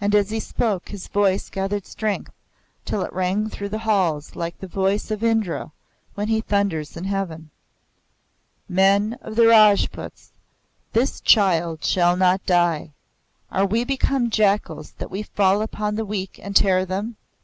[0.00, 2.32] And as he spoke his voice gathered strength
[2.84, 5.70] till it rang through the hall like the voice of Indra
[6.14, 7.50] when he thunders in the heavens.
[8.68, 10.32] "Men of the Rajputs,
[10.92, 12.94] this child shall not die.
[13.52, 17.14] Are we become jackals that we fall upon the weak and tear them?